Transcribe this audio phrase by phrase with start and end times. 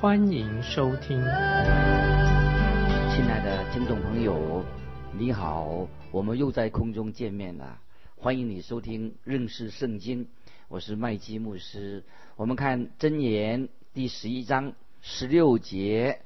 [0.00, 1.20] 欢迎收听。
[1.20, 1.26] 亲
[3.26, 4.64] 爱的听众朋友，
[5.12, 7.78] 你好，我们又在空中见面了，
[8.16, 10.26] 欢迎你收听认识圣经。
[10.68, 12.02] 我是麦基牧师。
[12.36, 14.72] 我们看箴言第十一章
[15.02, 16.22] 十六节：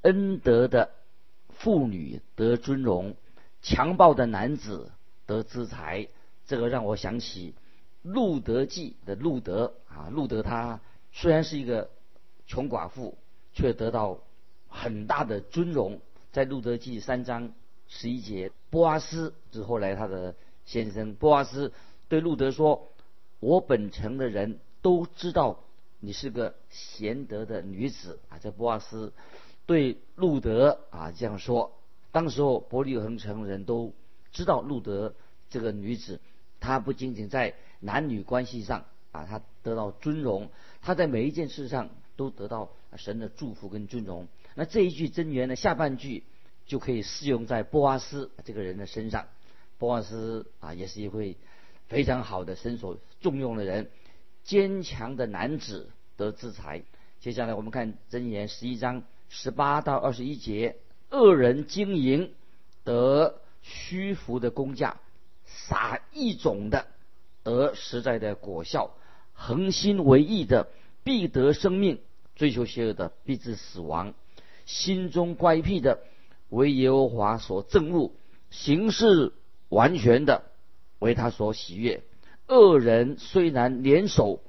[0.00, 0.88] 恩德的
[1.50, 3.14] 妇女得尊荣，
[3.60, 4.90] 强暴的男子
[5.26, 6.08] 得资财。
[6.46, 7.54] 这个让我想起
[8.00, 10.80] 路德记的路德啊，路德他
[11.12, 11.90] 虽然是一个
[12.46, 13.18] 穷寡妇，
[13.58, 14.20] 却得到
[14.68, 16.00] 很大的尊荣。
[16.30, 17.52] 在路德记三章
[17.88, 21.72] 十一节，波阿斯是后来他的先生，波阿斯
[22.08, 22.88] 对路德说。
[23.40, 25.60] 我本城的人都知道
[26.00, 28.38] 你是个贤德的女子啊！
[28.40, 29.12] 这波阿斯
[29.64, 31.70] 对路德啊这样说。
[32.10, 33.92] 当时候伯利恒城人都
[34.32, 35.14] 知道路德
[35.50, 36.18] 这个女子，
[36.58, 40.50] 她不仅仅在男女关系上啊，她得到尊荣，
[40.82, 44.28] 她在每一件事上都得到神的祝福跟尊荣。
[44.54, 46.24] 那这一句真言的下半句
[46.66, 49.28] 就可以适用在波阿斯这个人的身上。
[49.78, 51.36] 波阿斯啊，也是一位。
[51.88, 53.90] 非常好的身所重用的人，
[54.44, 56.82] 坚强的男子得资财。
[57.18, 60.76] 接下来我们看箴言十一章十八到二十一节：
[61.08, 62.34] 恶人经营
[62.84, 65.00] 得虚浮的工价，
[65.46, 66.88] 撒一种的
[67.42, 68.94] 得实在的果效，
[69.32, 70.68] 恒心为义的
[71.02, 72.02] 必得生命，
[72.38, 74.14] 追求邪恶的必致死亡。
[74.64, 76.00] 心中乖僻的
[76.48, 78.12] 为耶和华所憎恶，
[78.48, 79.34] 行事
[79.68, 80.44] 完全的。
[81.00, 82.02] 为他所喜悦，
[82.48, 84.40] 恶人虽然联手，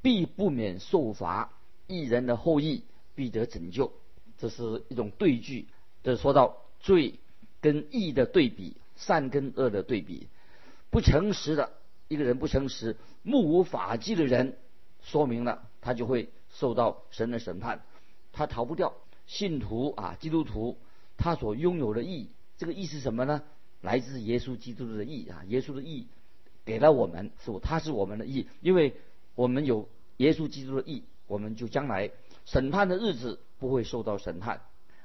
[0.00, 1.50] 必不免受罚；
[1.86, 2.84] 一人的后裔
[3.14, 3.92] 必得拯救。
[4.38, 5.68] 这是一种对句，
[6.02, 7.20] 这说到罪
[7.60, 10.28] 跟义的对比，善跟恶的对比。
[10.88, 11.72] 不诚实的
[12.08, 14.56] 一个人，不诚实、目无法纪的人，
[15.10, 17.80] 说明了他就会受到神的审判，
[18.32, 18.94] 他逃不掉。
[19.26, 20.78] 信徒啊，基督徒，
[21.16, 23.42] 他所拥有的义，这个义是什么呢？
[23.80, 26.08] 来自耶稣基督的义啊，耶稣的义
[26.64, 28.94] 给了我们，是他是我们的义，因为
[29.34, 29.88] 我们有
[30.18, 32.10] 耶稣基督的义，我们就将来
[32.44, 34.62] 审判的日子不会受到审判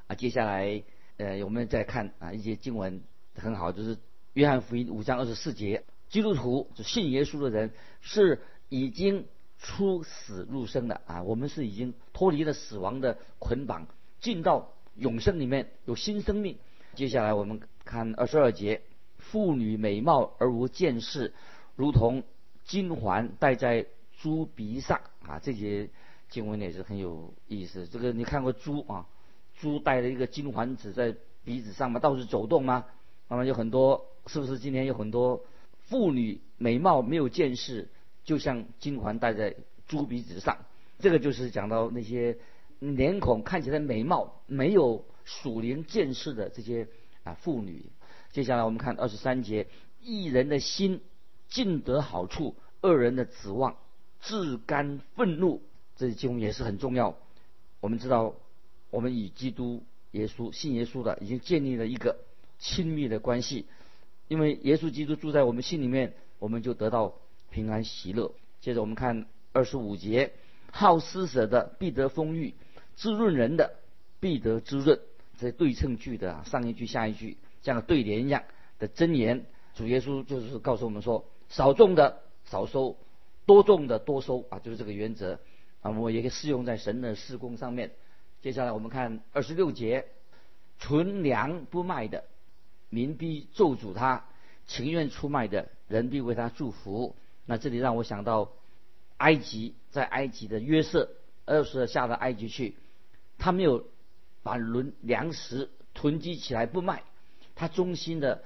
[0.08, 0.16] 啊。
[0.16, 0.84] 接下来
[1.18, 3.04] 呃，我们再看啊一些经文
[3.36, 3.98] 很好，就是
[4.34, 7.72] 约翰福音五章二十四节，基督徒就信耶稣的人
[8.02, 9.26] 是已经
[9.64, 13.88] 出死入生的啊，我们是已经脱离了死亡的捆绑，
[14.20, 16.60] 进到永生里面有新生命。
[16.94, 17.60] 接下来我们。
[17.86, 18.82] 看二十二节，
[19.18, 21.34] 妇女美貌而无见识，
[21.76, 22.24] 如同
[22.64, 23.86] 金环戴在
[24.22, 25.38] 猪鼻上啊！
[25.38, 25.90] 这些
[26.30, 27.86] 经文也是很有意思。
[27.88, 29.06] 这个你看过猪啊？
[29.60, 31.14] 猪戴了一个金环子在
[31.44, 32.86] 鼻子上嘛，到处走动吗？
[33.28, 35.44] 那么有很多，是不是今天有很多
[35.82, 37.90] 妇女美貌没有见识，
[38.24, 39.56] 就像金环戴在
[39.88, 40.66] 猪鼻子上？
[41.00, 42.38] 这个就是讲到那些
[42.80, 46.88] 脸孔看起来美貌没有属灵见识的这些。
[47.24, 47.86] 啊，妇女。
[48.34, 49.68] 接下来我们看二十三节，
[50.02, 51.00] 一人的心
[51.48, 53.78] 尽得好处，二人的指望
[54.20, 55.62] 自甘愤怒。
[55.96, 57.18] 这经文也是很重要。
[57.80, 58.36] 我们知道，
[58.90, 62.18] 我们与基督耶稣信耶稣的，已经建立了一个
[62.60, 63.68] 亲密的关系。
[64.28, 67.16] 因为耶稣基督住在我们心里面，我们就得到
[67.54, 68.34] 平安喜乐。
[68.60, 70.34] 接着我们看二十五节，
[70.72, 72.56] 好施舍的必得丰裕，
[72.96, 73.76] 滋润人的
[74.20, 75.00] 必得滋润。
[75.38, 78.44] 这对称句的啊上一句下一句，像对联一样
[78.80, 82.98] 的箴言，主耶稣就是告诉我们说：少种的少收，
[83.46, 85.40] 多种的多收啊，就是这个原则
[85.82, 85.92] 啊。
[85.92, 87.92] 我也可以适用在神的施工上面。
[88.42, 90.06] 接下来我们看二十六节，
[90.80, 92.24] 存粮不卖的，
[92.90, 94.24] 民必咒诅他；
[94.66, 97.16] 情愿出卖的人必为他祝福。
[97.46, 98.52] 那这里让我想到
[99.18, 101.10] 埃及，在埃及的约瑟
[101.46, 102.76] 二十下到埃及去，
[103.38, 103.86] 他没有。
[104.46, 107.04] 把轮粮食囤积起来不卖，
[107.56, 108.44] 他忠心的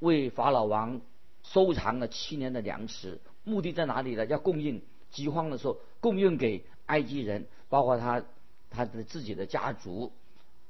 [0.00, 1.00] 为法老王
[1.44, 4.26] 收藏了七年的粮食，目的在哪里呢？
[4.26, 8.24] 要供应饥荒的时候供应给埃及人，包括他
[8.70, 10.10] 他的自己的家族。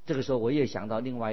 [0.04, 1.32] 这个时候我也想到另外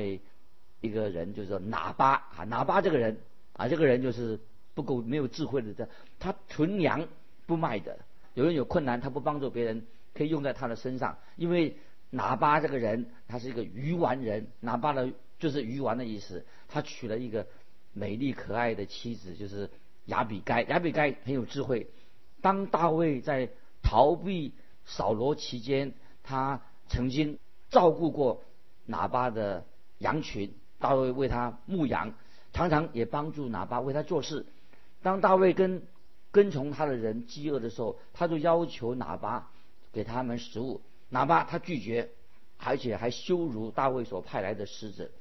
[0.80, 3.19] 一个人，就是说拿巴啊，拿巴这个人
[3.51, 4.39] 啊，这个人就是
[4.74, 5.88] 不够没有智慧的这，
[6.20, 7.08] 他存粮
[7.46, 8.00] 不卖的。
[8.34, 11.75] 有人有困难，他不帮助别人，可以用在他的身上，因为。
[12.16, 15.10] 拿巴这个人，他是一个鱼丸人，拿巴的
[15.40, 16.46] 就是鱼丸的意思。
[16.68, 17.48] 他娶了一个
[17.92, 19.68] 美丽可爱的妻子，就是
[20.06, 20.62] 亚比该。
[20.62, 21.88] 亚比该很有智慧。
[22.40, 23.50] 当大卫在
[23.81, 24.54] 逃避
[24.86, 27.40] 扫罗期间，他曾经
[27.72, 28.44] 照顾过
[28.86, 29.66] 拿巴的
[29.98, 32.14] 羊群，大卫为他牧羊，
[32.52, 34.46] 常常也帮助拿巴为他做事。
[35.04, 35.84] 当大卫跟
[36.32, 39.52] 跟从他的人饥饿的时候，他就要求喇巴
[39.92, 42.10] 给他们食物，喇叭他拒绝，
[42.58, 45.12] 而且还羞辱大卫所派来的使者。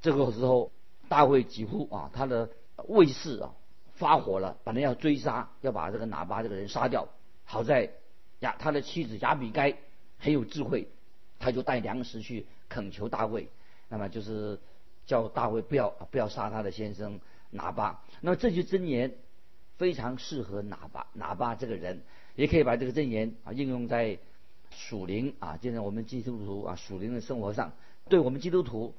[0.00, 0.70] 这个时候，
[1.08, 2.50] 大卫几乎啊，他的
[2.86, 3.52] 卫士啊
[3.94, 7.08] 发火了，本来要追杀，要把这个喇巴这个人杀掉。
[7.44, 7.90] 好在
[8.40, 9.76] 亚他的妻子亚比该
[10.18, 10.86] 很有智慧，
[11.38, 13.48] 他就带粮食去恳求大卫，
[13.88, 14.60] 那么就是
[15.06, 17.18] 叫大卫不要不要杀他的先生
[17.52, 18.04] 喇巴。
[18.20, 19.16] 那么这句箴言。
[19.80, 22.02] 非常适合哪巴哪巴这个人，
[22.36, 24.18] 也可以把这个箴言啊应用在
[24.70, 27.72] 属灵啊，现在我们基督徒啊属灵的生活上。
[28.10, 28.92] 对我们基督徒，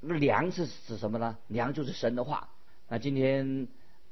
[0.00, 1.36] 粮是指什么呢？
[1.48, 2.50] 粮就是神的话。
[2.88, 3.66] 那今天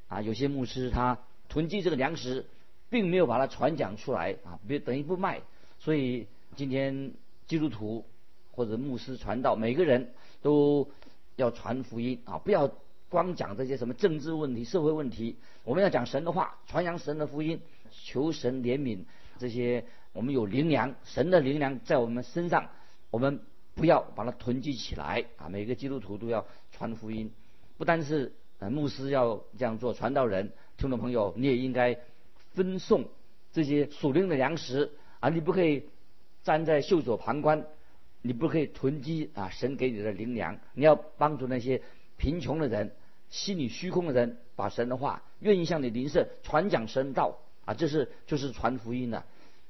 [0.08, 1.16] 啊，有些牧师他
[1.48, 2.44] 囤积这个粮食，
[2.90, 5.42] 并没有把它传讲出来啊，别等于不卖。
[5.78, 6.26] 所以
[6.56, 7.12] 今天
[7.46, 8.04] 基督徒
[8.50, 10.12] 或者牧师传道，每个人
[10.42, 10.90] 都
[11.36, 12.68] 要传福音啊，不要。
[13.16, 17.58] 光讲这些什么政治问题、社会问题，我们要讲神的话，传扬神的福音，
[17.90, 19.04] 求神怜悯
[19.38, 19.82] 这些。
[20.12, 22.68] 我们有灵粮，神的灵粮在我们身上，
[23.10, 23.40] 我们
[23.74, 25.48] 不要把它囤积起来啊！
[25.48, 27.32] 每个基督徒都要传福音，
[27.78, 31.98] 不单是呃牧师要这样做，传道人、听众朋友，你也应该
[32.52, 33.08] 分送
[33.50, 35.30] 这些属灵的粮食啊！
[35.30, 35.84] 你不可以
[36.42, 37.64] 站在袖手旁观，
[38.20, 41.80] 你不可以囤积啊神给你的灵粮，你要帮助那些。
[42.18, 42.92] 贫穷的人，
[43.30, 49.24] 心里虚空的人，把神的话愿意向你灵舍传讲神道啊，这是就是传福音的。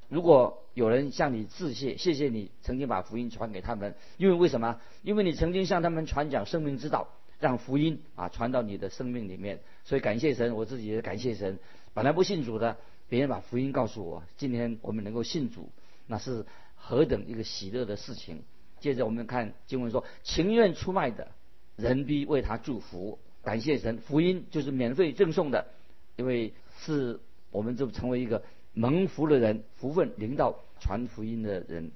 [0.08, 4.80] 如果有人向你致谢，谢谢你曾经把福音传给他们，因为为什么？
[5.02, 7.08] 因为你曾经向他们传讲生命之道，
[7.40, 9.60] 让福音啊传到你的生命里面。
[9.84, 11.58] 所以感谢神，我自己也感谢神。
[11.94, 12.76] 本来不信主的，
[13.08, 15.70] 别人把福音告诉我，今天我们能够信主，
[16.06, 16.44] 那是
[16.76, 18.42] 何等一个喜乐的事情。
[18.78, 21.28] 接着我们看经文说，情愿出卖的。
[21.76, 25.68] 人必为他祝福，感谢神，福音就是免费赠送的，
[26.16, 27.20] 因为是
[27.52, 28.42] 我们就成为一个
[28.74, 31.92] 蒙福的人，福分领导传福音的人。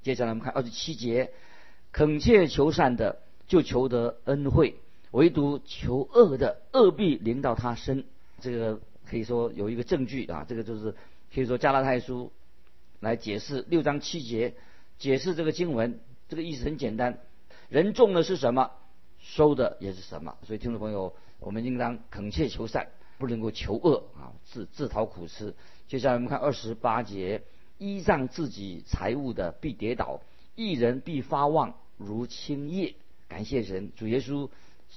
[0.00, 1.30] 接下来我们看二十七节，
[1.92, 4.76] 恳切求善的就求得恩惠，
[5.10, 8.06] 唯独求恶的恶必临到他身。
[8.40, 10.94] 这个可以说有一个证据啊，这个就是
[11.34, 12.32] 可以说加拉太书
[13.00, 14.54] 来解释六章七节，
[14.98, 17.18] 解释这个经文，这个意思很简单，
[17.68, 18.70] 人种的是什么？
[19.24, 20.36] 收的也是什么？
[20.42, 22.86] 所以听众朋友，我们应当恳切求善，
[23.16, 25.54] 不能够求恶啊，自自讨苦吃。
[25.88, 27.42] 接下来我们看二十八节：
[27.78, 30.20] 依仗自己财物的必跌倒，
[30.54, 32.94] 一人必发旺如青叶。
[33.26, 34.50] 感谢神，主耶稣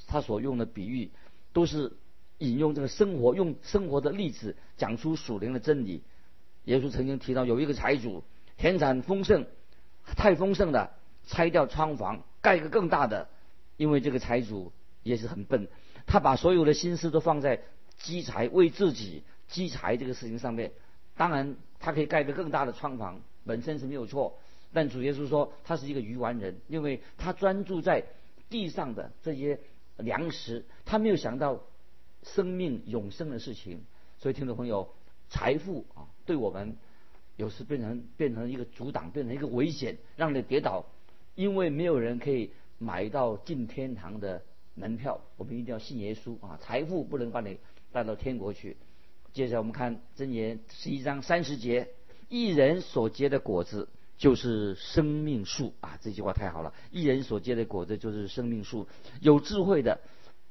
[0.07, 1.09] 他所用的比喻
[1.53, 1.93] 都是
[2.39, 6.03] 引用这个生活，用生活的例子讲出属灵的真理。
[6.65, 8.25] 耶稣曾经提到有一个财主，
[8.57, 9.45] 田产丰盛，
[10.03, 10.91] 太丰盛的，
[11.25, 13.29] 拆掉仓房，盖一个更大的。
[13.77, 14.71] 因为这个财主
[15.03, 15.67] 也是很笨，
[16.05, 17.61] 他把所有的心思都放在
[17.97, 20.71] 积财为自己积财这个事情上面。
[21.15, 24.37] 当然，他可以盖个更大的窗房，本身是没有错。
[24.73, 28.03] 但主耶稣说他是一个愚顽人，因为他专注在
[28.49, 29.59] 地上的这些
[29.97, 31.63] 粮食，他没有想到
[32.23, 33.83] 生命永生的事情。
[34.19, 34.93] 所以，听众朋友，
[35.29, 36.75] 财富啊，对我们
[37.35, 40.85] 有时变成变成一个阻挡，变成一个危险，让你跌倒，
[41.35, 42.51] 因为没有人可以。
[42.79, 44.43] 买到进天堂的
[44.75, 46.59] 门票，我们一定要信耶稣啊！
[46.61, 47.57] 财富不能把你
[47.91, 48.77] 带到天国去。
[49.33, 51.89] 接着我们看箴言十一章三十节：
[52.29, 55.97] 一人所结的果子就是生命树啊！
[56.01, 58.87] 这句话太好了，一人所结的果子就是生命树。
[59.21, 59.99] 有智慧的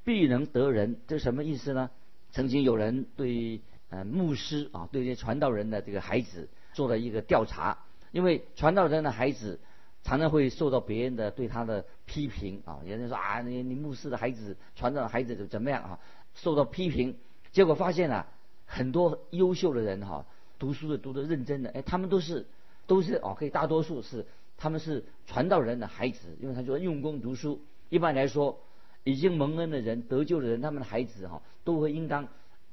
[0.03, 1.91] 必能得人，这什么意思呢？
[2.33, 7.79] 曾经有人对呃牧师啊，对这些传道人的这个孩子做了一个调查，
[8.11, 9.61] 因为传道人的孩子。
[10.07, 15.99] 常常会受到别人的对他的批评啊，有人说啊，你你牧师的孩子、传道的孩子怎怎么样啊？
[16.33, 17.17] 受到批评，
[17.51, 18.29] 结果发现啊，
[18.67, 20.25] 很多优秀的人哈，
[20.61, 22.47] 读书的读得认真的，哎，他们都是
[22.87, 24.25] 都是哦，可以大多数是
[24.57, 27.61] 他们是传道人的孩子，因为他就用功读书。
[27.89, 28.61] 一般来说，
[29.03, 32.29] 已经蒙恩的人、得救的人，他们的孩子哈，都会应当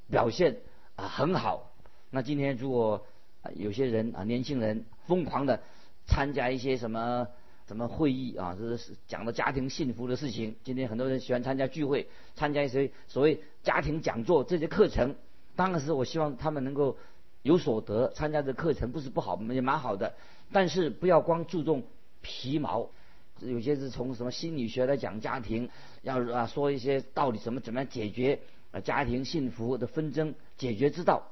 [0.08, 0.58] 表现
[0.96, 1.72] 啊很好。
[2.12, 3.08] 那今天如果
[3.56, 5.60] 有些人啊，年轻人疯狂的。
[6.06, 7.28] 参加一些什么
[7.68, 8.56] 什么会议啊？
[8.60, 10.56] 这是讲的家庭幸福的事情。
[10.64, 15.16] 今天很多人喜欢参加聚会，参加一些所谓家庭讲座这些课程。
[15.56, 16.98] 当然是我希望他们能够
[17.42, 20.14] 有所得，参加这课程不是不好，也蛮好的。
[20.52, 21.84] 但是不要光注重
[22.22, 22.90] 皮毛。
[23.40, 25.70] 有些是从什么心理学来讲家庭，
[26.02, 28.40] 要啊说一些道理，怎么怎么样解决
[28.72, 31.28] 啊家庭幸福的纷争解决之道。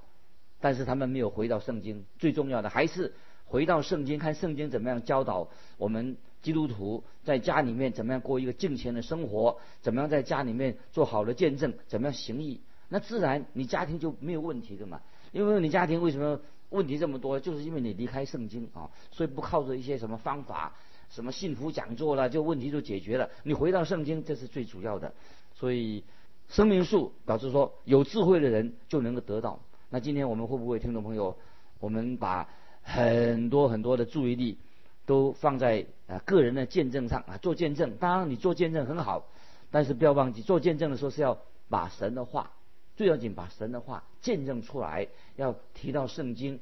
[0.59, 3.13] 但是他们没有回到圣经，最重要的还是
[3.45, 15.01] 回到圣经，看圣经怎么样教导我们基督徒在家里面怎么样过一个敬虔的生活，怎么样在家里面做好的见证，怎么样行义，那自然你家庭就没有问题的嘛。
[15.31, 20.73] 因为你家庭为什么问题这么多，就是因为你离开圣经啊，所以不靠着一些什么方法，
[21.09, 23.29] 什么幸福讲座了，就问题就解决了。
[23.43, 25.13] 你回到圣经，这是最主要的。
[25.53, 26.03] 所以
[26.49, 29.59] 生命树表示说，有智慧的人就能够得到。
[29.89, 31.37] 那今天我们会不会听众朋友，
[31.79, 32.49] 我们把
[32.83, 34.57] 很多很多的注意力
[35.05, 37.97] 都放在啊个人的见证上啊做见证？
[37.97, 39.27] 当然你做见证很好，
[39.69, 41.37] 但是不要忘记做见证的时候是要
[41.69, 42.51] 把神的话，
[42.95, 46.59] 最要紧把神的话见证出来，要提到圣经，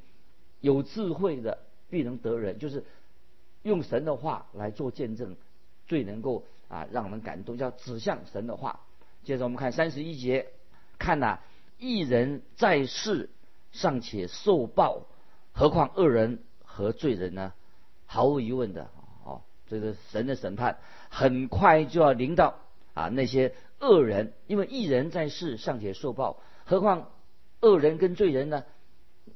[0.61, 1.59] 有智慧的
[1.89, 2.83] 必能得人，就是
[3.63, 5.35] 用神的话来做见证，
[5.87, 8.79] 最能够啊让人感动，叫指向神的话。
[9.23, 10.47] 接着我们看三十一节，
[10.97, 11.39] 看呐。
[11.81, 13.29] 一人在世
[13.71, 15.05] 尚且受报，
[15.59, 17.51] 何况恶人和罪人呢？
[18.05, 18.89] 毫无疑问的，
[19.25, 20.77] 哦，这个神的审判
[21.09, 22.59] 很快就要临到
[22.93, 27.11] 啊那些恶人，因为一人在世尚且受报，何况
[27.59, 28.63] 恶人跟罪人呢？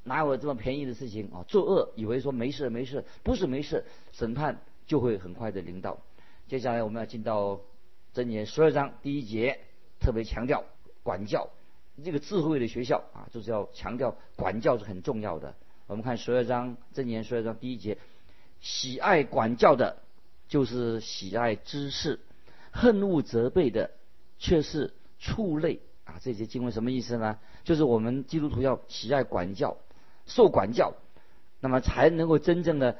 [0.03, 1.43] 哪有这么便宜的事情啊？
[1.45, 5.97] 作恶以为说没事没事，不是没事，审判就会很快的临到。
[6.47, 7.59] 接下来我们要进到
[8.15, 9.59] 箴言十二章第一节，
[9.99, 10.63] 特别强调
[11.03, 11.49] 管教。
[12.01, 15.53] 这个智慧的学校啊，就是要强调管教是很重要的。
[15.85, 17.97] 我们看十二章正言十二章第一节，
[18.61, 19.97] 喜爱管教的，
[20.47, 22.19] 就是喜爱知识；
[22.71, 23.91] 恨恶责备的，
[24.39, 26.15] 却是畜类啊。
[26.21, 27.37] 这些经文什么意思呢？
[27.65, 29.77] 就是我们基督徒要喜爱管教，
[30.25, 30.93] 受管教，
[31.59, 32.97] 那么才能够真正的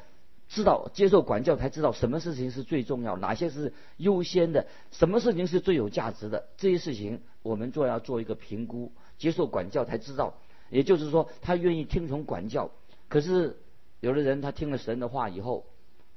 [0.50, 6.50] 知道接受管教，才知道什么事情是最重要，哪些是优先的，什么事情是最有价值的。
[6.58, 7.22] 这些事情。
[7.44, 10.34] 我们做要做一个评估，接受管教才知道。
[10.74, 12.72] 也就是说，他愿意听从管教。
[13.08, 13.58] 可是
[14.00, 15.66] 有的人他听了神的话以后，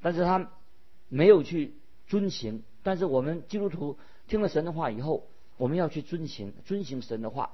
[0.00, 0.50] 但是他
[1.10, 1.74] 没有去
[2.06, 2.62] 遵行。
[2.82, 3.98] 但是我们基督徒
[4.28, 5.26] 听了神的话以后，
[5.58, 7.50] 我们要去遵行，遵行神的话，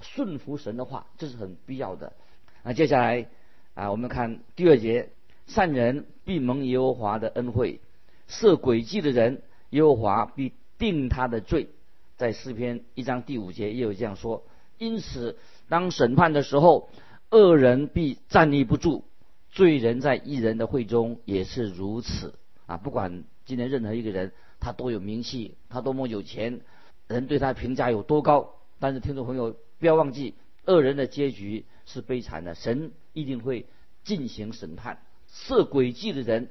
[0.00, 2.14] 顺服神的话，这是很必要的。
[2.62, 3.28] 那接下来
[3.74, 5.10] 啊，我们看第二节：
[5.46, 7.80] 善人必蒙耶和华的恩惠，
[8.28, 11.68] 设诡计的人，耶和华必定他的罪。
[12.16, 14.42] 在诗篇一章第五节也有这样说，
[14.78, 15.36] 因此
[15.68, 16.88] 当审判的时候，
[17.30, 19.04] 恶人必站立不住，
[19.50, 22.34] 罪人在一人的会中也是如此
[22.66, 22.76] 啊！
[22.76, 26.60] 不管今天任何一个人，他多有名气，他多么有钱，
[27.08, 30.34] 人对他评价有多高，但是听众朋友不要忘记，
[30.66, 33.66] 恶人的结局是悲惨的，神一定会
[34.04, 36.50] 进行审判，设诡计的人，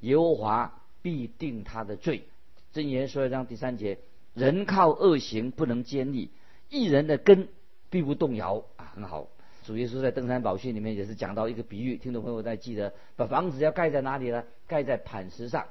[0.00, 2.24] 耶和华必定他的罪。
[2.72, 3.98] 箴言说一章第三节。
[4.34, 6.30] 人靠恶行不能坚立，
[6.70, 7.48] 一人的根
[7.92, 9.28] 必不动摇啊，很好。
[9.64, 14.42] 主耶稣在登山宝训里面也是讲到一个比喻，听众朋友在记得，把房子要盖在哪里呢？
[14.66, 15.66] 盖在磐石上，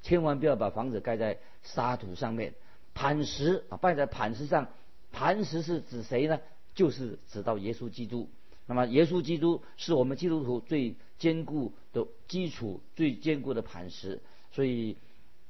[0.00, 2.54] 千万不要把房子盖在沙土上面。
[2.94, 4.68] 磐石啊，盖在磐石上，
[5.10, 6.38] 磐石是指谁呢？
[6.76, 8.28] 就是指到耶稣基督。
[8.66, 14.20] 那么耶稣基督是我们基督徒最坚固的基础，最坚固的磐石。
[14.52, 14.96] 所以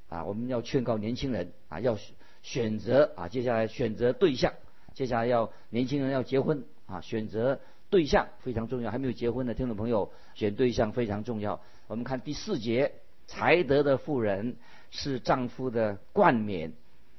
[0.08, 1.98] 啊，我们要劝告年轻人啊，要。
[2.42, 4.52] 选择啊，接下来选择对象，
[4.94, 7.60] 接下来要年轻人要结婚啊，选择
[7.90, 8.90] 对象非常重要。
[8.90, 11.60] 还没有结婚的听众朋友，选对象非常重要。
[11.88, 12.92] 我们看第四节，
[13.26, 14.56] 才德的妇人
[14.90, 16.72] 是丈夫的冠冕，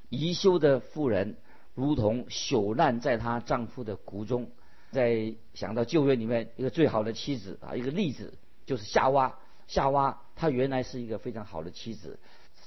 [0.09, 1.35] 宜修的妇人
[1.73, 4.49] 如同朽烂在她丈夫的骨中。
[4.91, 8.33] 在想到旧约里面一个最好的妻子啊，一个例子
[8.65, 9.37] 就是夏娃。
[9.67, 12.17] 夏娃她原来是一个非常好的妻子，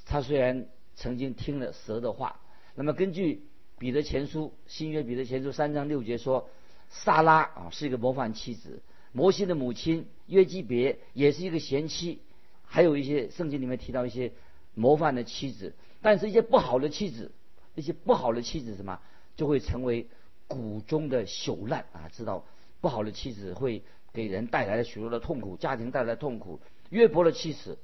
[0.05, 2.39] 她虽然曾经听了蛇的话。
[2.75, 3.47] 那么根据
[3.79, 6.49] 彼得前书新约彼得前书三章六节说，
[6.89, 8.83] 萨拉啊是一个模范妻子，
[9.13, 12.21] 摩西的母亲约基别也是一个贤妻，
[12.65, 14.33] 还有一些圣经里面提到一些
[14.75, 17.31] 模范的妻子，但是一些不好的妻子，
[17.77, 19.01] 一些不好的妻子什么
[19.37, 20.09] 就会成为
[20.49, 22.45] 谷中的朽烂啊，知道
[22.81, 23.83] 不好的妻子会
[24.13, 26.61] 给人带来了许多的痛苦，家庭带来痛苦。
[26.91, 27.79] 约伯的妻子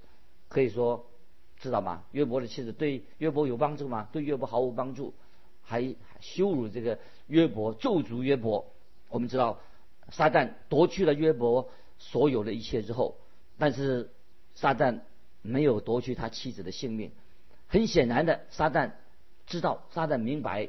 [0.48, 1.06] 可以说。
[1.60, 2.02] 知道吗？
[2.10, 4.08] 约伯的妻子对约伯有帮助吗？
[4.12, 5.14] 对约伯毫无帮助，
[5.64, 8.72] 还羞辱这个约伯，咒诅约伯。
[9.08, 9.60] 我们知道，
[10.10, 13.16] 撒旦夺去了约伯所有的一切之后，
[13.58, 14.10] 但是
[14.54, 15.00] 撒旦
[15.42, 17.10] 没有夺去他妻子的性命。
[17.66, 18.92] 很显然的，撒旦
[19.46, 20.68] 知道，撒旦明白，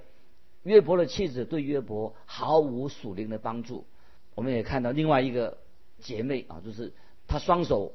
[0.64, 3.86] 约伯的妻子对约伯毫无属灵的帮助。
[4.34, 5.58] 我们也看到另外一个
[6.00, 6.94] 姐妹啊，就是
[7.28, 7.94] 她双手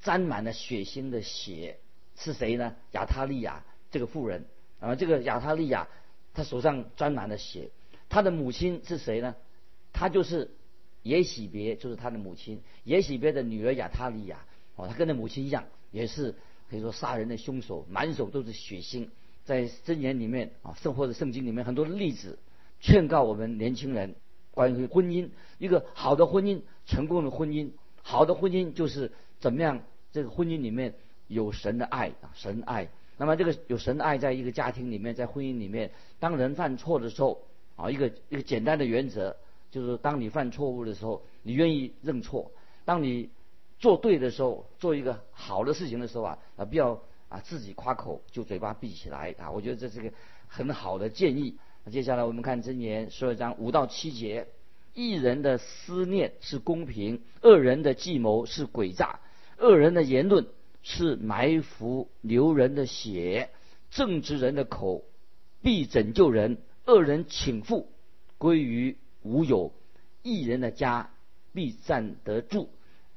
[0.00, 1.78] 沾满了血腥的血。
[2.14, 2.76] 是谁呢？
[2.92, 4.44] 亚他利亚这个妇人
[4.80, 5.88] 啊，这个亚他利亚，
[6.34, 7.70] 他手上沾满了血。
[8.08, 9.34] 他的母亲是谁呢？
[9.92, 10.50] 他就是
[11.02, 14.44] 耶喜别，就是他的母亲耶喜别的女儿亚他利亚。
[14.74, 16.34] 哦，他跟她母亲一样，也是
[16.70, 19.08] 可以说杀人的凶手，满手都是血腥。
[19.44, 22.38] 在箴言里面啊，圣或者圣经里面很多的例子，
[22.80, 24.14] 劝告我们年轻人
[24.50, 29.82] 关于婚姻，一个好的婚姻，成功的婚姻，好的婚姻就是怎么样？
[30.12, 30.94] 这个婚姻里面
[31.26, 32.88] 有神的爱啊，神爱。
[33.16, 37.42] 那么这个有神的爱，在一个家庭里面，在婚姻里面，当人犯错的时候
[37.76, 39.36] 啊，一个一个简单的原则
[39.70, 42.50] 就是，当你犯错误的时候，你愿意认错；
[42.84, 43.30] 当你
[43.78, 47.02] 做对的时候，做一个好的事情的时候啊，啊，不要。
[47.32, 49.50] 啊，自己夸口就嘴巴闭起来啊！
[49.50, 50.12] 我觉得这是个
[50.46, 51.56] 很好的建议。
[51.82, 54.48] 那接下来我们看箴言十二章五到七节：
[54.92, 59.20] 一人的思念是公平，恶人的计谋是诡诈，
[59.56, 60.46] 恶人的言论
[60.82, 63.50] 是埋伏流人的血，
[63.90, 65.04] 正直人的口
[65.62, 67.88] 必拯救人，恶人请复
[68.38, 69.72] 归于无有，
[70.22, 71.10] 一人的家
[71.52, 72.68] 必站得住。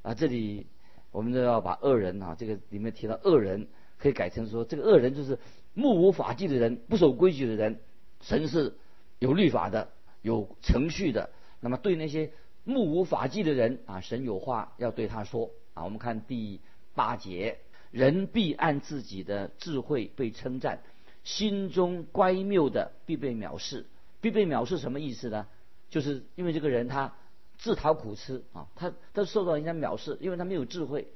[0.02, 0.68] 啊，这里
[1.12, 3.68] 我们都要把恶人啊，这个里面提到恶人。
[3.98, 5.40] 可以改成说，这个恶人就是
[5.74, 7.80] 目无法纪的人，不守规矩的人。
[8.20, 8.76] 神是
[9.20, 9.90] 有律法的，
[10.22, 11.30] 有程序的。
[11.62, 12.34] 那么对那些
[12.66, 15.86] 目无法纪的人啊，神有话要对他说啊。
[15.86, 16.60] 我们看第
[16.96, 17.60] 八节，
[17.92, 20.82] 人必按自己的智慧被称赞，
[21.24, 23.86] 心中乖谬的必被藐视。
[24.22, 25.48] 必被藐视什么意思呢？
[25.90, 27.14] 就是因为这个人他
[27.58, 31.08] 自讨苦吃啊，他他受到人家藐视，因为他没有智慧。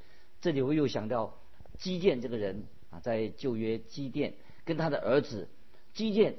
[0.41, 1.39] 这里我又想到
[1.77, 2.65] 基甸这个人。
[2.91, 4.33] 啊，在旧约基甸
[4.65, 5.47] 跟他的儿子
[5.93, 6.37] 基甸，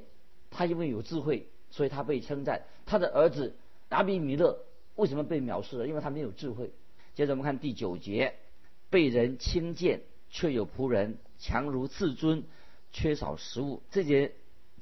[0.49, 2.63] 他因为有智慧，所以他被称赞。
[2.85, 3.55] 他的儿子
[3.87, 4.59] 达比米勒
[4.97, 5.87] 为什么被藐视了？
[5.87, 6.73] 因为他没有智慧。
[7.15, 8.35] 接着我们看第九节，
[8.91, 12.43] 被人轻贱，却有仆人强如自尊，
[12.91, 13.81] 缺少食物。
[13.89, 14.33] 这节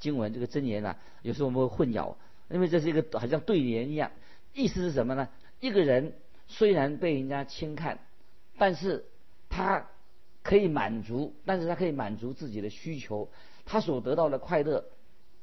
[0.02, 2.16] 经文这个箴言啊，有时候我们会混淆，
[2.50, 4.12] 因为这是一个好像对联一样，
[4.54, 5.30] 意思是什么呢？
[5.62, 6.14] 一个人
[6.50, 8.00] 虽然被人家轻看，
[8.58, 9.06] 但是
[9.48, 9.88] 他。
[10.42, 13.30] 可以满足，但是他可以满足自己的需求，
[13.66, 14.86] 他所得到的快乐，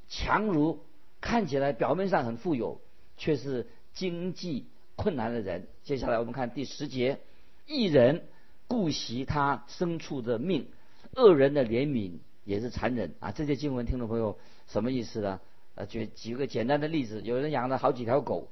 [0.09, 0.81] 强如
[1.20, 2.81] 看起来表面上很富有，
[3.16, 5.68] 却是经济困难的人。
[5.85, 7.20] 接下来我们看第十节，
[7.66, 8.24] 一人
[8.68, 10.68] 顾惜他牲畜的命，
[11.14, 13.33] 恶人的怜悯也是残忍啊！
[13.33, 15.40] 这些经文听众朋友什么意思呢？
[15.74, 18.48] 呃，举举个简单的例子，有人养了好几条狗，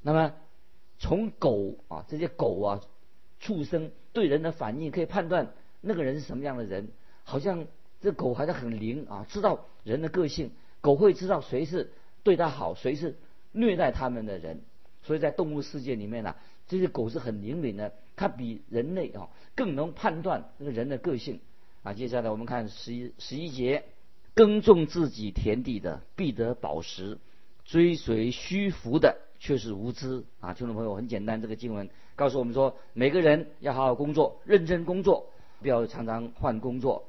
[0.00, 0.32] 那么
[0.98, 2.80] 从狗啊这些狗啊
[3.40, 5.52] 畜生对人的反应可以判断。
[5.80, 6.88] 那个人是什么样的人？
[7.24, 7.66] 好像
[8.00, 10.52] 这狗好像很灵啊，知道人的个性。
[10.80, 11.92] 狗会知道谁是
[12.24, 13.16] 对它好，谁是
[13.52, 14.62] 虐待它们的人。
[15.02, 16.36] 所以在动物世界里面呢，
[16.68, 21.40] 这些狗是很灵敏的，它比人类啊更能判断那个人的个性
[21.82, 21.92] 啊。
[21.92, 23.84] 接下来我们看十一十一节：
[24.34, 27.18] 耕种自己田地的必得宝石，
[27.64, 30.54] 追随虚浮的却是无知啊。
[30.54, 35.28] 听众朋友，很简单，这个经文告诉我们说，每个人要好好工作，认真工作。
[35.60, 37.04] 不要常常换工作。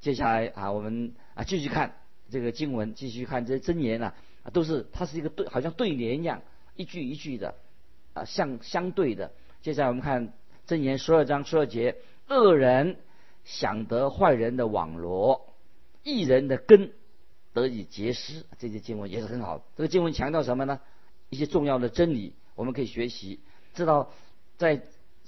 [0.00, 1.96] 接下来啊，我们啊继续看
[2.30, 4.14] 这个经文，继续看这些真言啊，
[4.50, 6.40] 都是它是一个对，好像对联一样，
[6.74, 7.54] 一句一句的
[8.18, 9.32] 啊相相对的。
[9.62, 10.32] 接下来我们看
[10.66, 11.96] 真言十二章十二节：
[12.28, 12.96] 恶人
[13.44, 15.54] 想得坏人的网罗，
[16.02, 16.92] 一人的根
[17.52, 18.44] 得以结实。
[18.58, 19.64] 这些经文也是很好。
[19.76, 20.80] 这个经文强调什么呢？
[21.30, 23.40] 一些重要的真理，我们可以学习，
[23.74, 24.10] 知道
[24.56, 24.82] 在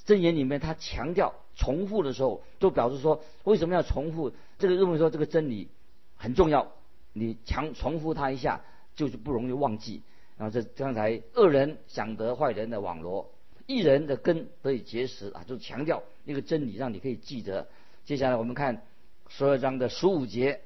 [0.05, 1.35] 真言里面，他强调。
[1.57, 4.33] 重复的时候，都表示说为什么要重复？
[4.59, 5.68] 这个认为说这个真理
[6.16, 6.72] 很重要，
[7.12, 8.62] 你强重复它一下，
[8.94, 10.03] 就是不容易忘记。
[10.40, 13.31] 然后这刚才恶人想得坏人的网罗，
[13.66, 17.68] 一人的根得以结实啊，就强调一个真理，让你可以记得。
[18.07, 18.83] 接下来我们看
[19.29, 20.62] 十二章的十五节，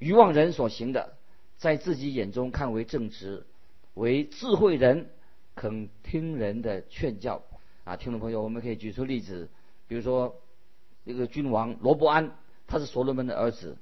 [0.00, 1.12] 愚妄人所行的，
[1.56, 3.46] 在自己眼中看为正直，
[3.94, 5.08] 为智慧人
[5.54, 7.44] 肯听人的劝教
[7.84, 7.94] 啊。
[7.94, 9.48] 听众朋友，我们可以举出例子。
[9.86, 10.34] 比如说，
[11.04, 12.32] 那个君王罗伯安，
[12.66, 13.76] 他是所罗门的儿子，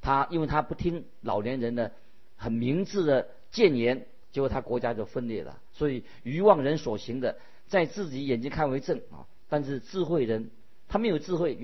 [0.00, 1.90] 他因为他不听老年人的
[2.36, 5.60] 很明智的谏言，结果他国家就分裂了。
[5.72, 7.36] 所以愚妄人所行的，
[7.66, 10.50] 在自己眼睛看为正啊，但是智慧人
[10.88, 11.58] 他没有智慧，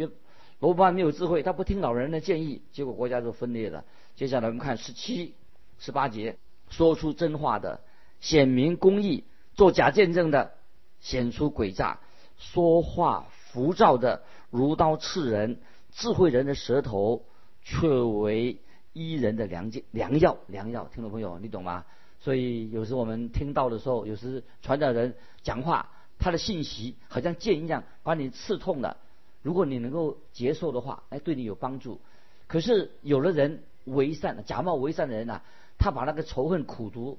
[0.59, 3.85] 罗伯安没有智慧，他不听老人的建议，结果国家就分裂了。
[4.14, 5.35] 接下来我们看十七、
[5.79, 6.37] 十八节，
[6.70, 7.81] 说出真话的
[8.20, 10.55] 显明公义，做假见证的
[11.01, 12.01] 显出诡诈，
[12.37, 13.29] 说话。
[13.53, 17.27] 浮躁的如刀刺人，智慧人的舌头
[17.61, 18.62] 却为
[18.94, 20.88] 伊人的良剂良药良药。
[20.94, 21.85] 听众朋友，你懂吗？
[22.22, 28.96] 所以有时我们听到的时候，有时传道人讲话，他的信息好像剑一样，把你刺痛了。
[29.42, 32.00] 如果你能够接受的话，哎，对你有帮助。
[32.46, 35.42] 可是有的人为善，假冒为善的人呐，
[35.78, 37.18] 他把那个仇恨、苦毒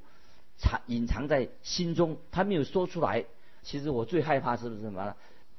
[0.58, 3.26] 藏隐藏在心中，他没有说出来。
[3.62, 5.14] 其实我最害怕是不是什么呢？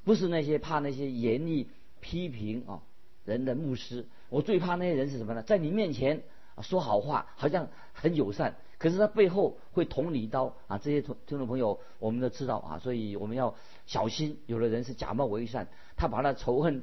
[0.04, 1.68] 不是那些怕那些严厉
[2.00, 2.80] 批评啊
[3.26, 5.42] 人的牧师，我最怕那些人是什么呢？
[5.42, 6.22] 在你面前
[6.62, 10.76] 说好话，好像很友善，可是他背后会捅你一刀啊！
[10.76, 13.54] 这些听听众朋友，我们都知道啊，所以我们要
[13.86, 14.38] 小心。
[14.44, 16.82] 有的人是假冒为善，他把那仇恨、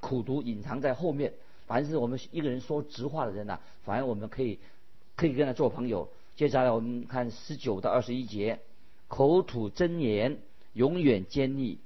[0.00, 1.34] 苦毒隐藏在后面。
[1.66, 4.60] 凡是我们一个人说直话的人呐，反而我们可以
[5.14, 6.08] 可以跟他做朋友。
[6.36, 8.60] 接下来我们看十九到二十一节，
[9.08, 10.38] 口吐真言，
[10.72, 11.80] 永远坚毅。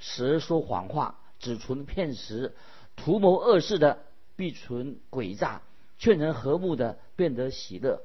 [0.00, 2.50] 舌说谎话，只存骗食；
[2.96, 4.00] 图谋恶事的，
[4.34, 5.60] 必存诡诈；
[5.98, 8.02] 劝人和睦的，变得喜乐。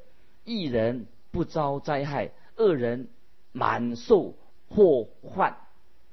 [0.50, 3.08] 一人不遭灾害，恶人
[3.52, 4.34] 满受
[4.68, 5.56] 祸患。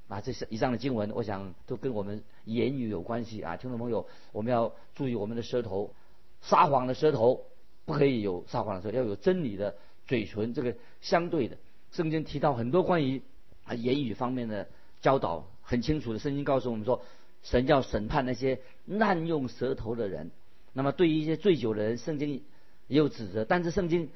[0.08, 5.94] 啊，这是以上的经文，我想都跟我们言语有关系啊，听众朋友，我们要注意我们的舌头，
[6.42, 7.46] 撒谎的舌头
[7.86, 9.74] 不可以有撒谎的舌头，要有真理的
[10.06, 10.52] 嘴唇。
[10.52, 11.56] 这个相对的，
[11.90, 13.22] 圣经提到很多关于
[13.64, 14.68] 啊言语方面的
[15.00, 15.46] 教导。
[15.62, 17.02] 很清楚的，圣经告诉我们说，
[17.42, 20.30] 神要审判那些滥用舌头的人。
[20.72, 22.44] 那么对于一些醉酒的人，圣经
[22.86, 23.44] 也有指责。
[23.44, 24.10] 但是圣经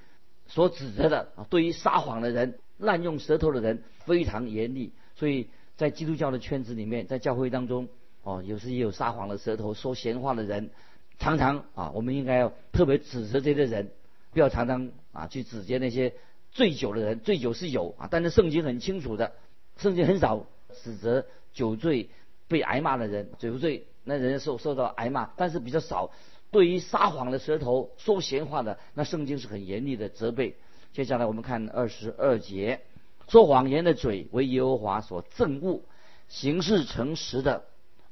[0.51, 4.93] 所指责的啊，对于撒谎的人、滥用舌头的人非常严厉。
[5.15, 7.89] 所以在基督教的圈子里面，在教会当中，
[8.23, 10.71] 哦，有时也有撒谎的舌头、说闲话的人。
[11.19, 13.91] 常常啊，我们应该要特别指责这些人，
[14.33, 16.15] 不要常常啊去指责那些
[16.51, 17.21] 醉酒的人。
[17.21, 19.33] 醉酒是有啊，但是圣经很清楚的，
[19.77, 20.47] 圣经很少
[20.83, 21.27] 指责。
[21.53, 22.09] 酒醉
[22.49, 26.11] 被挨骂的人，酒醉那人受受到挨骂，但是比较少。
[26.51, 30.57] 对于撒谎的舌头、说闲话的，那圣经是很严厉的责备。
[30.93, 32.81] 接下来我们看二十二节，
[33.29, 35.83] 说谎言的嘴为耶和华所憎恶，
[36.29, 37.65] 行事诚实的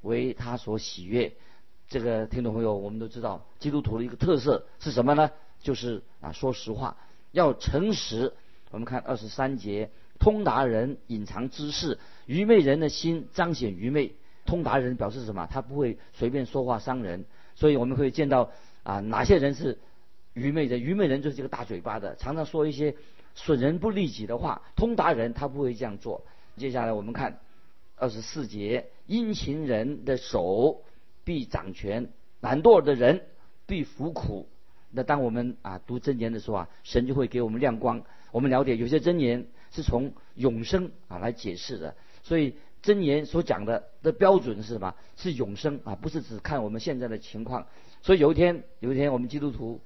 [0.02, 1.32] 为他所喜悦。
[1.88, 5.30] 这个听众朋友，我们都知道，基督徒的一个特色是什么呢？
[5.60, 6.96] 就是啊，说实话，
[7.32, 8.32] 要诚实。
[8.70, 9.90] 我们看二十三节。
[10.20, 11.96] 通达人隐藏知识，
[12.26, 14.14] 愚昧人的心彰显愚昧。
[14.46, 15.46] 通达人表示什么？
[15.46, 17.24] 他不会随便说话伤人。
[17.58, 18.52] 所以我们可以见到
[18.84, 19.78] 啊，哪些人是
[20.32, 20.78] 愚昧的？
[20.78, 22.94] 愚昧人就是这个大嘴巴的，常常说一些
[23.34, 24.62] 损人不利己的话。
[24.76, 26.24] 通达人他不会这样做。
[26.56, 27.40] 接下来我们看
[27.96, 30.84] 二十四节：殷勤人的手
[31.24, 32.08] 必掌权，
[32.40, 33.22] 懒惰的人
[33.66, 34.48] 必服苦。
[34.92, 38.02] 那当我们啊读真言的时候啊，神就会给我们亮光。
[38.30, 39.48] 我们了解有些真言。
[39.70, 42.56] 是从永生啊来解释的，所以
[42.88, 44.94] 真言所讲的的标准是什么？
[45.14, 47.66] 是永生啊，不是只看我们现在的情况。
[48.00, 49.82] 所以有一天，有一天我们基督徒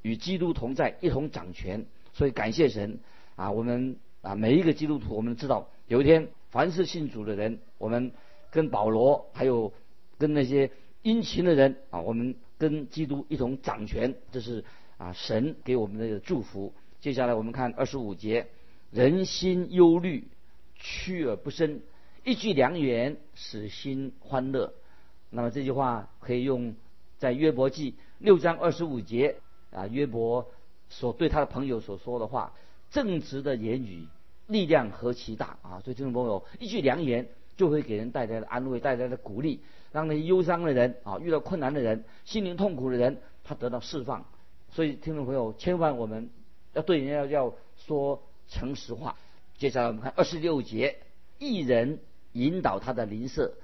[0.00, 1.84] 与基督同在，一同掌权。
[2.14, 2.98] 所以感谢神
[3.34, 8.10] 啊，我们啊每一个基督徒，我们知道有一天凡是信主的人，我们
[8.50, 9.74] 跟保罗还有
[10.16, 10.70] 跟那些
[11.02, 14.64] 殷勤的人啊，我们跟基督一同掌权，这是
[14.96, 16.72] 啊神给我们的祝福。
[17.02, 18.46] 接下来我们看二十五节。
[18.92, 20.28] 人心忧虑，
[20.76, 21.80] 屈而不伸；
[22.26, 24.74] 一句良言，使心欢乐。
[25.30, 26.74] 那么这句话可以用
[27.18, 29.36] 在约伯记六章二十五节
[29.70, 30.50] 啊，约伯
[30.88, 32.52] 所对他的朋友所说的话，
[32.90, 34.08] 正直的言语
[34.48, 35.80] 力量何其大啊！
[35.84, 39.60] 所以听众朋友，一句良言就会给人带来的安慰，带来的鼓励，
[39.92, 44.26] 让那些忧伤的人啊，遇到困难的人，心灵痛苦的人，他得到释放。
[44.72, 46.28] 所以听众朋友，千万我们
[46.72, 48.20] 要对人家要说。
[48.48, 49.16] 诚实话。
[49.58, 50.98] 接下来我们看二十六节：
[51.40, 51.98] 一人
[52.36, 53.54] 引导他的邻舍，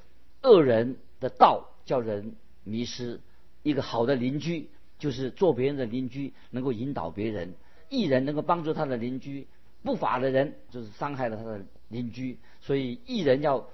[0.43, 3.21] 恶人的道叫人迷失。
[3.63, 7.51] 一个好的邻居就是做别人的邻居，能够引导别人；
[7.89, 9.47] 一人能够帮助他的邻居，
[9.83, 12.39] 不法的人就是伤害了他的邻居。
[12.61, 13.69] 所以一人要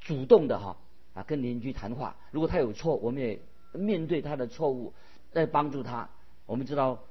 [0.00, 0.76] 主动的哈
[1.14, 2.16] 啊跟邻居谈话。
[2.30, 3.40] 如果他有错，我们也
[3.72, 4.94] 面对他的错误，
[5.32, 6.08] 再帮助他。
[6.46, 7.04] 我们知道。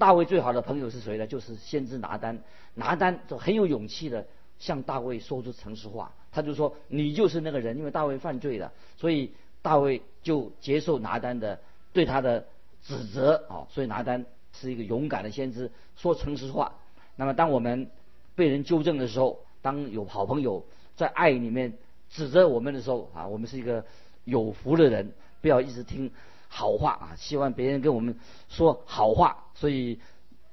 [0.00, 1.26] 大卫最好的朋友是谁呢？
[1.26, 2.44] 就是先知拿单。
[2.74, 6.12] 拿单就很有勇气的向大卫说出诚实话。
[6.30, 11.58] 他就说：“你就是那个人，因为大卫犯罪了，所以大卫就接受拿单的
[11.92, 12.46] 对他的
[12.82, 13.66] 指责啊。
[13.70, 16.74] 所以拿单是一个勇敢的先知，说诚实话。
[17.16, 17.90] 那么当我们
[18.34, 20.64] 被人纠正的时候，当有好朋友
[20.96, 21.72] 在爱里面
[22.10, 23.84] 指责我们的时候啊，我们是一个
[24.24, 26.10] 有福的人，不要一直听。”
[26.50, 28.18] 好话啊，希望别人跟我们
[28.48, 30.00] 说好话，所以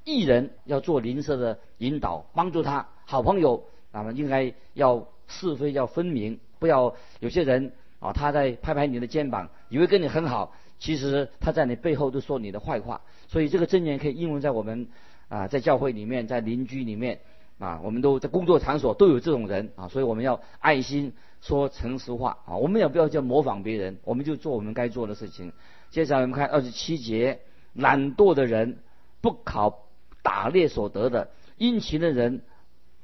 [0.03, 2.89] 艺人要做邻舍的引导，帮助他。
[3.05, 3.63] 好朋友
[3.95, 12.99] 那么应该要是非要分明，不要有些人啊，他在拍拍你的肩膀，以为跟你很好，其实他在你背后都说你的坏话。
[13.27, 14.87] 所以这个箴言可以应用在我们
[15.29, 17.21] 啊，在教会里面，在邻居里面，
[17.57, 25.53] 啊，我们都在工作场所都有这种人啊，所以我们要爱心说诚实话啊，我们也不要叫模仿别人，我们就做我们该做的事情。
[25.89, 27.39] 接下来我们看二十七节，
[27.73, 28.79] 懒惰的人
[29.21, 29.87] 不考
[30.21, 32.41] 打猎所得的，殷勤的人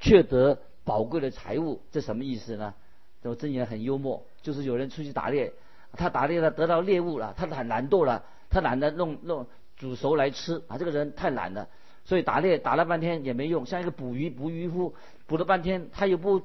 [0.01, 2.74] 却得宝贵的财物，这什么意思呢？
[3.22, 5.54] 这真言很幽默，就是有人出去打猎，
[5.94, 9.46] 他打猎了得到猎物了，他很懒惰了，他懒得弄弄
[9.78, 11.70] 煮熟来吃啊，这个人太懒了。
[12.04, 14.96] 所以打猎打了半天也没用，像一个捕鱼捕鱼夫
[15.28, 16.41] 捕了半天，他又不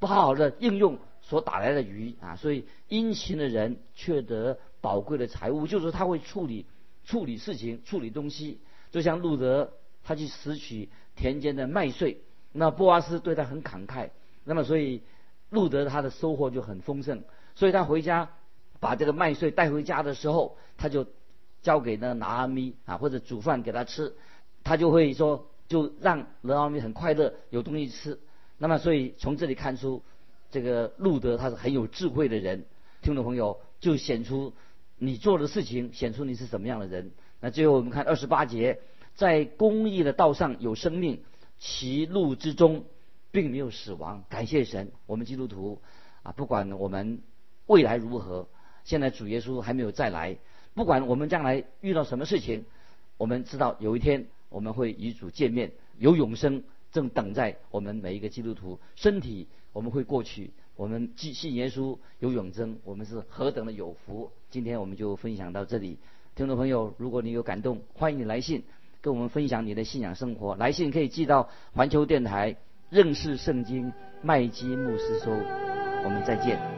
[0.00, 6.66] 不好好的应用所打来的鱼啊，所以殷勤的人却得宝贵的财物，就是他会处理
[7.04, 8.60] 处理事情，处理东西。
[8.90, 14.10] 就像路德他去拾取田间的麦穗，那波阿斯对他很慷慨，
[14.44, 15.02] 那么所以
[15.50, 17.22] 路德他的收获就很丰盛，
[17.54, 18.30] 所以他回家
[18.80, 21.06] 把这个麦穗带回家的时候，他就
[21.62, 24.14] 交给那拿阿咪啊，或者煮饭给他吃。
[24.64, 28.18] 他就会说，就让罗奥米很快乐，有东西吃。
[28.58, 30.02] 那么，所以从这里看出，
[30.50, 32.66] 这个路德他是很有智慧的人。
[33.00, 34.52] 听众朋友，就显出
[34.98, 37.12] 你做的事情，显出你是什么样的人。
[37.40, 38.80] 那最后我们看二十八节，
[39.14, 41.22] 在公益的道上有生命，
[41.58, 42.84] 其路之中
[43.30, 44.24] 并没有死亡。
[44.28, 45.80] 感谢神，我们基督徒
[46.22, 47.20] 啊，不管我们
[47.66, 48.48] 未来如何，
[48.84, 50.38] 现在主耶稣还没有再来，
[50.74, 52.64] 不管我们将来遇到什么事情，
[53.16, 54.26] 我们知道有一天。
[54.50, 59.46] 我们会与主见面，有永生正等在我们每一个基督徒身体。
[59.74, 64.32] 我们会过去，我们信信耶稣有永生，我们是何等的有福！
[64.48, 65.98] 今天我们就分享到这里，
[66.34, 68.64] 听众朋友，如果你有感动，欢迎你来信
[69.00, 70.54] 跟我们分享你的信仰生活。
[70.56, 72.56] 来信可以寄到环球电台
[72.90, 75.32] 认识圣经麦基牧师收。
[76.04, 76.77] 我们再见。